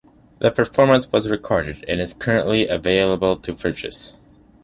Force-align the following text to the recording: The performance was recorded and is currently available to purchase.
The 0.39 0.49
performance 0.49 1.11
was 1.11 1.29
recorded 1.29 1.85
and 1.87 2.01
is 2.01 2.15
currently 2.15 2.67
available 2.67 3.35
to 3.35 3.53
purchase. 3.53 4.15